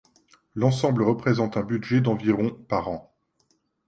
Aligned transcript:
L’ensemble 0.55 1.03
représente 1.03 1.57
un 1.57 1.61
budget 1.61 2.01
d’environ 2.01 2.49
par 2.67 2.87
an. 2.87 3.13